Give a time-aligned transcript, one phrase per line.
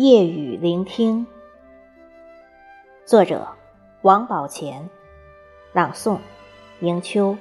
[0.00, 1.26] 夜雨聆听，
[3.04, 3.48] 作者
[4.02, 4.88] 王宝乾，
[5.72, 6.20] 朗诵
[6.78, 7.36] 迎秋。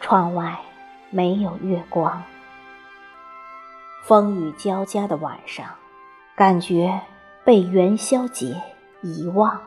[0.00, 0.58] 窗外
[1.10, 2.22] 没有月光，
[4.04, 5.66] 风雨交加的晚上，
[6.34, 6.98] 感觉
[7.44, 8.58] 被元宵节
[9.04, 9.60] 遗忘。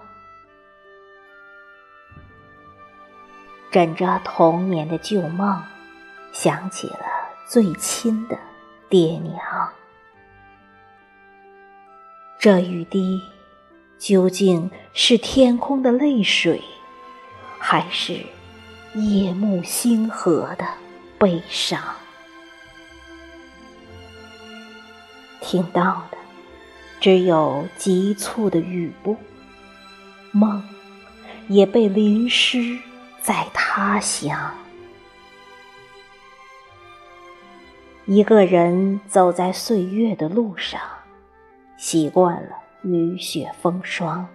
[3.72, 5.63] 枕着童年的旧梦，
[6.34, 7.05] 想起了
[7.48, 8.38] 最亲的
[8.90, 9.38] 爹娘。
[12.40, 13.22] 这雨滴
[13.98, 16.62] 究竟是天空的泪水，
[17.60, 18.26] 还是？
[18.96, 20.66] 夜幕星河的
[21.20, 21.80] 悲伤，
[25.40, 26.18] 听到的
[27.08, 29.16] 只有急促的雨步，
[30.34, 30.62] 梦
[31.48, 32.77] 也被淋湿
[33.22, 34.54] 在他乡。
[38.04, 40.82] 一个人走在岁月的路上，
[41.78, 44.28] 习惯了雨雪风霜，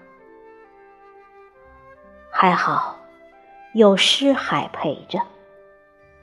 [2.30, 2.96] 还好。
[3.74, 5.20] 有诗海陪着，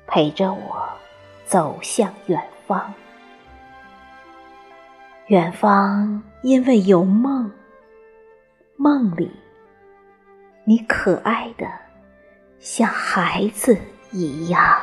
[0.08, 0.89] 陪着我
[1.45, 2.92] 走向远方。
[5.30, 7.52] 远方因为有梦，
[8.77, 9.30] 梦里
[10.63, 11.67] 你可爱的
[12.58, 13.77] 像孩子
[14.11, 14.75] 一样。